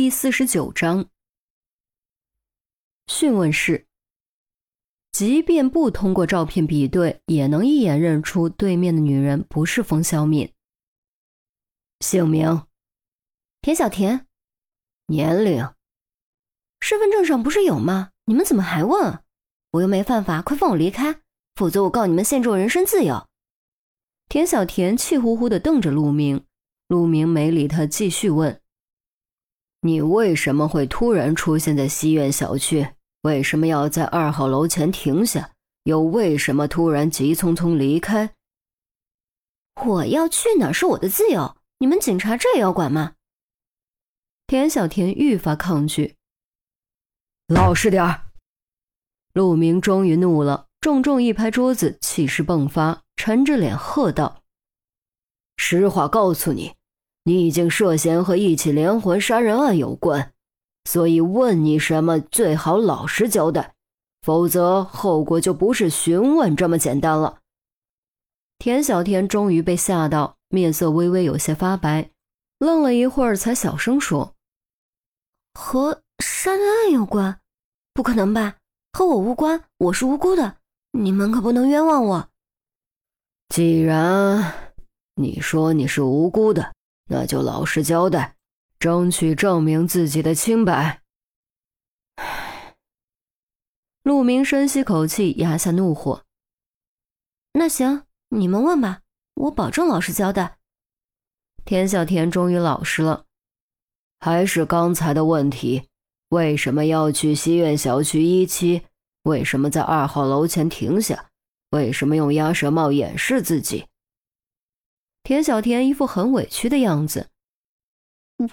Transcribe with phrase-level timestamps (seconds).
[0.00, 1.08] 第四十九章
[3.08, 3.88] 讯问室。
[5.10, 10.54] 即便不通过照片比对，也能一眼认出对面的女人不是冯小敏。
[11.98, 12.64] 姓名：
[13.60, 14.24] 田小田。
[15.08, 15.74] 年龄：
[16.78, 18.12] 身份证上不是有吗？
[18.26, 19.24] 你们怎么还问？
[19.72, 21.22] 我又没犯法，快放我离开，
[21.56, 23.26] 否则我告你们限制我人身自由。
[24.28, 26.46] 田小田气呼呼地瞪着陆明，
[26.86, 28.62] 陆明没理他，继续问。
[29.80, 32.88] 你为什么会突然出现在西苑小区？
[33.22, 35.52] 为什么要在二号楼前停下？
[35.84, 38.34] 又为什么突然急匆匆离开？
[39.86, 43.14] 我要去哪是我的自由，你们警察这也要管吗？
[44.46, 46.16] 田小田愈发抗拒。
[47.46, 48.26] 老实点儿！
[49.32, 54.42] 陆明终于怒了，重重一拍桌子，气势迸发，沉着脸喝道
[55.56, 56.74] ：“实话告诉你。”
[57.28, 60.32] 你已经涉嫌和一起连环杀人案有关，
[60.86, 63.74] 所以问你什么最好老实交代，
[64.22, 67.40] 否则后果就不是询问这么简单了。
[68.58, 72.08] 田小天终于被吓到，面色微微有些发白，
[72.60, 74.34] 愣了一会儿，才小声说
[75.52, 77.40] ：“和杀人案有关？
[77.92, 78.56] 不可能吧？
[78.94, 80.56] 和我无关，我是无辜的，
[80.92, 82.30] 你们可不能冤枉我。
[83.50, 84.72] 既然
[85.16, 86.72] 你说你是无辜的。”
[87.08, 88.36] 那就老实交代，
[88.78, 91.02] 争取证明自己的清白。
[94.02, 96.24] 陆明深吸口气，压下怒火。
[97.52, 99.00] 那行，你们问吧，
[99.34, 100.58] 我保证老实交代。
[101.64, 103.26] 田小田终于老实了，
[104.20, 105.88] 还是刚才的问题：
[106.28, 108.82] 为什么要去西苑小区一期？
[109.24, 111.30] 为什么在二号楼前停下？
[111.70, 113.86] 为什么用鸭舌帽掩饰自己？
[115.22, 117.28] 田小田一副很委屈的样子。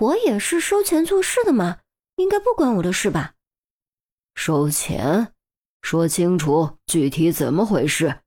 [0.00, 1.78] 我也是收钱做事的嘛，
[2.16, 3.34] 应该不关我的事吧？
[4.34, 5.32] 收钱？
[5.82, 8.20] 说清楚具体怎么回事？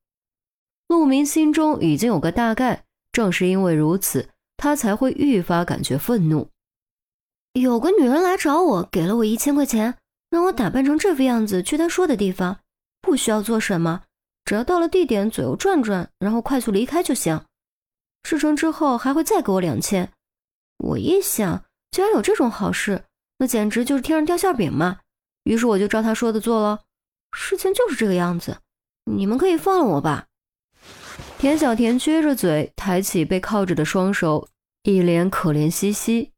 [0.87, 6.49] 陆明心中已经有个大概，正是因为如此，他才会愈发感觉愤怒。
[7.53, 9.97] 有个女人来找我，给了我一千块钱，
[10.29, 12.59] 让我打扮成这副样子去她说的地方，
[13.01, 14.03] 不需要做什么，
[14.45, 17.43] 只要到了地点左右转转，然后快速离开就行。
[18.23, 20.11] 事成之后还会再给我两千，
[20.77, 23.03] 我一想，既然有这种好事，
[23.37, 24.99] 那简直就是天上掉馅饼嘛。
[25.43, 26.81] 于是我就照他说的做了，
[27.31, 28.57] 事情就是这个样子，
[29.05, 30.25] 你们可以放了我吧。
[31.37, 34.49] 田小田撅着嘴，抬起被铐着的双手，
[34.83, 36.31] 一脸可怜兮兮。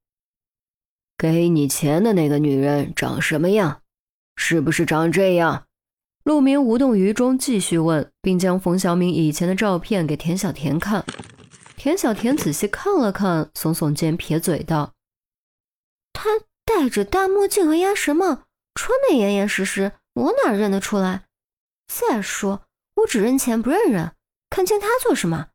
[1.17, 3.81] 给你钱的那个女人长什么样？
[4.35, 5.65] 是不是长这样？
[6.23, 11.03] 陆明无动于衷，继续问，并将冯小敏以前的照片给田小田看。
[11.79, 14.95] 田小田仔细看了看，耸耸肩，撇嘴道
[16.11, 16.25] ：“他
[16.65, 18.43] 戴着大墨镜和鸭舌帽，
[18.75, 21.23] 穿得严严实实，我哪认得出来？
[21.87, 22.63] 再说，
[22.95, 24.11] 我只认钱不认人，
[24.49, 25.51] 看清他做什么？”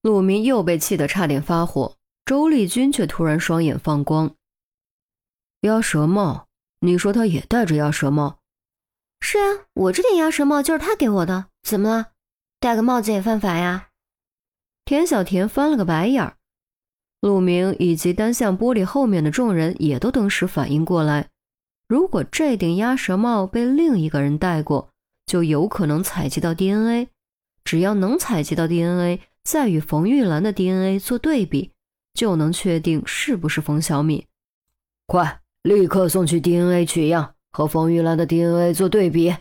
[0.00, 4.34] 陆明又被气得差点发火，周丽君却突然双眼放光
[5.60, 6.46] ：“鸭舌帽？
[6.80, 8.38] 你说他也戴着鸭舌帽
[9.20, 12.12] ？”“是啊，我这顶鸭舌帽就是他给我的，怎么了？
[12.58, 13.90] 戴个帽子也犯法呀？”
[14.86, 16.36] 田小田翻了个白眼儿，
[17.22, 21.30] 陆明以及单向玻璃后面的众人也都登时反应过来，
[21.88, 24.90] 如果这顶鸭舌帽被另一个人戴过，
[25.24, 27.08] 就有可能采集到 DNA。
[27.64, 31.70] 只要能采集到 DNA，再与冯玉兰的 DNA 做对比，
[32.12, 34.26] 就能确定是不是冯小米。
[35.06, 39.34] 快，立刻送去 DNA 取样，和冯玉兰的 DNA 做对比。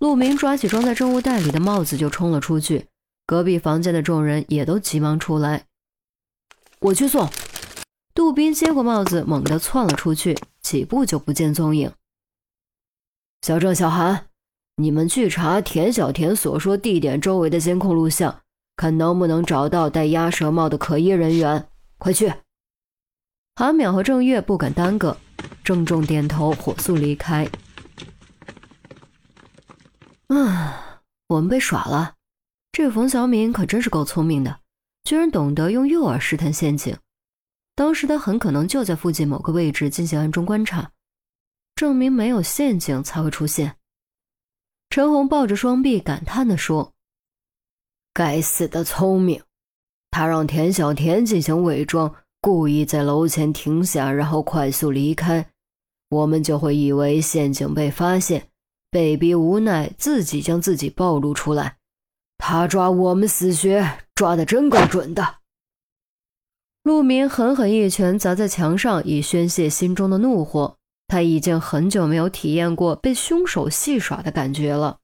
[0.00, 2.88] 陆明抓起装在证物袋里的帽子就冲了出去。
[3.30, 5.66] 隔壁房间的众人也都急忙出来，
[6.80, 7.30] 我去送。
[8.12, 11.92] 杜宾接过帽子，猛地窜了出去，几步就不见踪影。
[13.42, 14.26] 小郑、小韩，
[14.78, 18.40] 你们去查田小田所说地点周围的监控录像，
[18.74, 21.68] 看能不能找到戴鸭舌帽的可疑人员。
[21.98, 22.34] 快去！
[23.54, 25.16] 韩淼和郑月不敢耽搁，
[25.62, 27.48] 郑重点头，火速离开。
[30.26, 32.16] 啊，我们被耍了。
[32.72, 34.60] 这冯小敏可真是够聪明的，
[35.04, 36.96] 居然懂得用诱饵试探陷阱。
[37.74, 40.92] 当时他很可能就在附近某个位置进行暗中观察，
[41.74, 43.76] 证明没有陷阱才会出现。
[44.88, 46.92] 陈红抱着双臂感叹地说
[48.14, 49.42] ：“该死的聪明，
[50.10, 55.50] 他让田小田进行伪装，故意在楼前停下，然后快速离开，
[56.10, 58.48] 我们就会以为陷阱被发现，
[58.90, 61.78] 被逼无奈自己将自己暴露出来。”
[62.40, 65.36] 他抓我们死穴抓的真够准的。
[66.82, 70.76] 陆明狠狠一拳砸在墙上，以宣泄心中的怒火。
[71.06, 74.98] 他已经很久没有体验过被凶手戏耍的感觉了，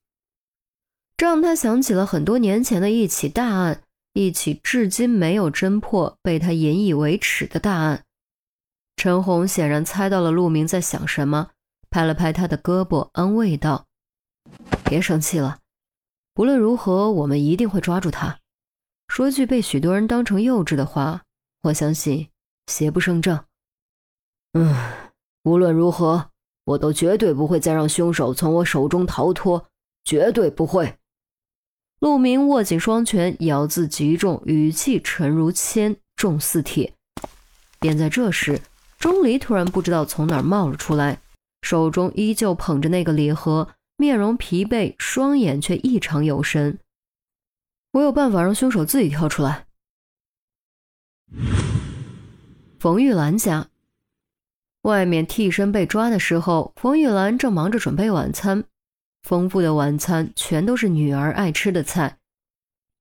[1.17, 3.83] 这让他想起了很多年前的一起大案，
[4.13, 8.03] 一起至今没有侦破、被他引以为耻的大案。
[8.95, 11.49] 陈红显然猜到了陆明在想什么，
[11.89, 13.85] 拍了拍他的胳膊，安慰道
[14.85, 15.59] ：“别生气了，
[16.37, 18.37] 不论如何，我们一定会抓住他。
[19.07, 21.23] 说句被许多人当成幼稚的话，
[21.63, 22.29] 我相信
[22.67, 23.43] 邪不胜正。”
[24.53, 24.75] 嗯。
[25.45, 26.29] 无论如何，
[26.63, 29.65] 我都绝对不会再让凶手从我手中逃脱，
[30.03, 30.99] 绝对不会。
[32.01, 36.93] 陆明握紧双拳，咬字极重，语气沉如铅，重似铁。
[37.79, 38.61] 便在这时，
[38.99, 41.19] 钟离突然不知道从哪儿冒了出来，
[41.63, 46.79] 手中依旧捧着那个礼盒，面容疲惫，双眼却异常有神。
[47.91, 49.65] 我有办法让凶手自己跳出来。
[52.79, 53.67] 冯玉兰家。
[54.83, 58.63] 外面替身被抓的时候，冯玉兰正忙着准备晚餐。
[59.23, 62.19] 丰富的晚餐全都是女儿爱吃的菜。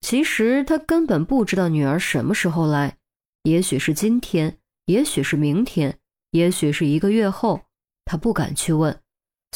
[0.00, 2.96] 其实她根本不知道女儿什么时候来，
[3.42, 5.98] 也许是今天，也许是明天，
[6.30, 7.66] 也许是一个月后。
[8.04, 8.98] 她不敢去问，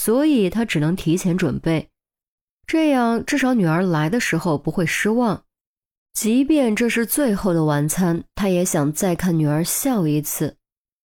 [0.00, 1.90] 所以他只能提前准备，
[2.66, 5.44] 这样至少女儿来的时候不会失望。
[6.14, 10.56] 即便这是最后的晚餐，他也想再看女儿笑一次。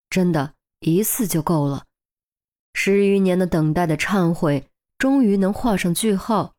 [0.10, 0.54] 真的。
[0.80, 1.84] 一次就够了，
[2.74, 6.54] 十余年的等待的忏悔，终于能画上句号。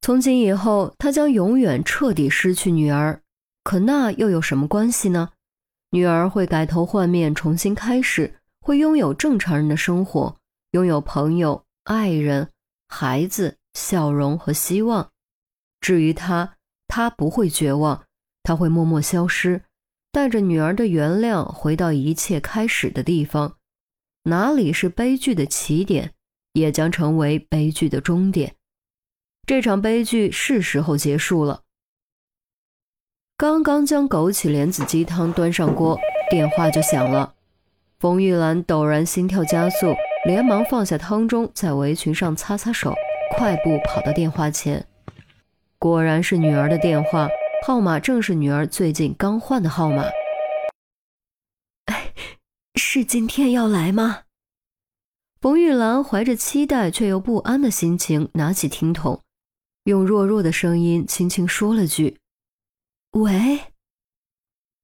[0.00, 3.20] 从今以后，他将永远彻底失去女儿。
[3.62, 5.30] 可那又有什么关系呢？
[5.90, 10.36] 女儿会改头换面，重新开始，会拥有正常人的生活，
[10.74, 12.50] 拥有朋友、爱人、
[12.88, 15.12] 孩子、笑容和希望。
[15.80, 16.56] 至于他，
[16.88, 18.04] 他不会绝望，
[18.42, 19.62] 他会默默消失。
[20.10, 23.56] 带着女儿的原谅回到一切开始的地方，
[24.24, 26.12] 哪里是悲剧的起点，
[26.54, 28.56] 也将成为悲剧的终点。
[29.46, 31.62] 这场悲剧是时候结束了。
[33.36, 35.96] 刚刚将枸杞莲子鸡汤端上锅，
[36.30, 37.36] 电话就响了。
[38.00, 39.94] 冯玉兰陡然心跳加速，
[40.24, 42.94] 连忙放下汤中，在围裙上擦擦手，
[43.36, 44.86] 快步跑到电话前。
[45.78, 47.28] 果然是女儿的电话。
[47.66, 50.04] 号码正是女儿最近刚换的号码。
[51.86, 52.12] 哎，
[52.74, 54.24] 是今天要来吗？
[55.40, 59.22] 冯玉兰怀着期待却又不安的心情，拿起听筒，
[59.84, 62.18] 用弱弱的声音轻轻说了句
[63.16, 63.60] ：“喂。”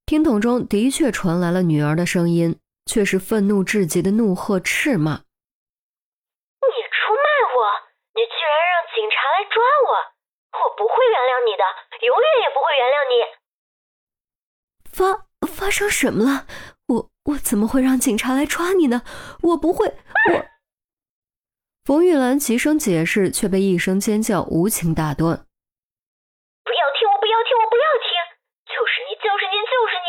[0.07, 2.57] 听筒中的确传来了女儿的声音，
[2.87, 5.30] 却是愤怒至极的怒喝、斥骂：“你出卖我！
[8.13, 9.89] 你居然让警察来抓我！”
[10.51, 11.63] 我不会原谅你的，
[12.05, 13.23] 永远也不会原谅你。
[14.91, 16.45] 发发生什么了？
[16.91, 19.01] 我我怎么会让警察来抓你呢？
[19.55, 20.43] 我不会，我。
[21.87, 25.47] 冯玉兰齐声解释，却被一声尖叫无情打断。
[26.67, 28.11] 不要听我，不要听我，不要听！
[28.69, 30.07] 就是你，就是你，就是你！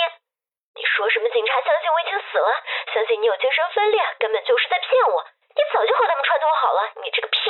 [0.74, 1.30] 你说什么？
[1.32, 2.50] 警察相信我已经死了，
[2.92, 5.22] 相信你有精神分裂，根本就是在骗我！
[5.54, 7.41] 你早就和他们串通好了，你这个骗子！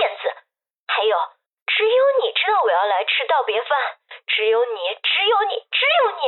[1.02, 1.18] 还有。
[1.66, 3.74] 只有你知道我要来吃道别饭，
[4.30, 6.22] 只有你，只有你，只有你！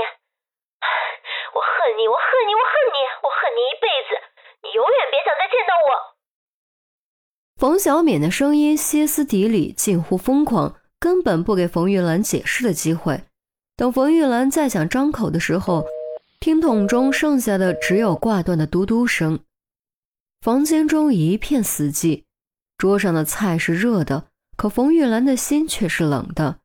[1.55, 4.19] 我恨你，我恨你，我恨你，我恨你一辈子！
[4.67, 5.91] 你永远别想再见到我！
[7.57, 13.23] 冯小敏的声音歇斯底里，近乎疯狂，根本不给冯玉兰解释的机会。
[13.77, 15.85] 等冯玉兰再想张口的时候，
[16.41, 19.45] 听筒中剩下的只有挂断的嘟嘟声。
[20.41, 22.25] 房间中一片死寂，
[22.77, 24.31] 桌上的菜是热的。
[24.57, 26.61] 可冯玉兰的心却是冷的，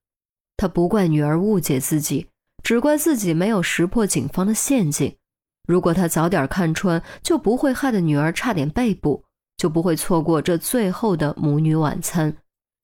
[0.57, 2.27] 她不怪女儿误解自己，
[2.63, 5.15] 只怪自己没有识破警方的陷阱。
[5.67, 9.23] 如果她早点看穿，就不会害得女儿差点被捕，
[9.57, 12.37] 就不会错过这最后的母女晚餐，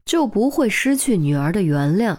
[0.05, 2.17] 就不会失去女儿的原谅。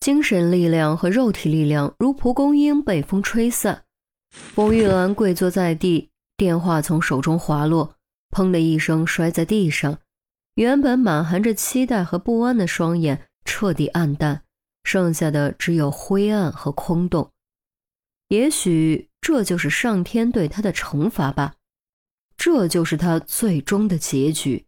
[0.00, 3.84] 精神力量和肉体力量如蒲公英被风吹散，
[4.30, 7.94] 冯玉兰跪坐在地，电话从手中滑落，
[8.30, 9.98] 砰的一声摔在地上。
[10.54, 14.42] 原本满含着期待和不安的双眼彻底暗淡，
[14.84, 17.30] 剩下的只有灰暗和空洞。
[18.28, 21.54] 也许这就是上天对他的惩罚吧，
[22.36, 24.66] 这就是他最终的结局。